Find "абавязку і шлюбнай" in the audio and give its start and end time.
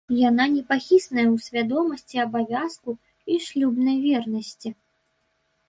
2.25-3.97